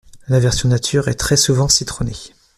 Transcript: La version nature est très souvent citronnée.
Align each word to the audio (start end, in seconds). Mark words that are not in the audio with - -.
La 0.27 0.39
version 0.39 0.67
nature 0.67 1.09
est 1.09 1.13
très 1.13 1.37
souvent 1.37 1.67
citronnée. 1.67 2.15